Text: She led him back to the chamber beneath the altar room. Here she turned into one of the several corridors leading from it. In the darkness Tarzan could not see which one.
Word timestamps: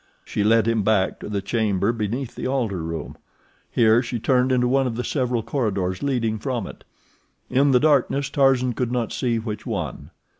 She 0.25 0.43
led 0.43 0.67
him 0.67 0.81
back 0.81 1.19
to 1.19 1.29
the 1.29 1.43
chamber 1.43 1.93
beneath 1.93 2.33
the 2.33 2.47
altar 2.47 2.81
room. 2.81 3.17
Here 3.69 4.01
she 4.01 4.17
turned 4.17 4.51
into 4.51 4.67
one 4.67 4.87
of 4.87 4.95
the 4.95 5.03
several 5.03 5.43
corridors 5.43 6.01
leading 6.01 6.39
from 6.39 6.65
it. 6.65 6.83
In 7.51 7.69
the 7.69 7.79
darkness 7.79 8.27
Tarzan 8.31 8.73
could 8.73 8.91
not 8.91 9.13
see 9.13 9.37
which 9.37 9.67
one. 9.67 10.09